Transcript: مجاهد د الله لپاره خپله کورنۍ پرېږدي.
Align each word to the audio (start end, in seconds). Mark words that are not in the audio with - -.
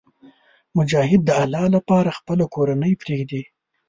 مجاهد 0.77 1.21
د 1.25 1.29
الله 1.41 1.65
لپاره 1.75 2.15
خپله 2.17 2.45
کورنۍ 2.55 2.93
پرېږدي. 3.01 3.41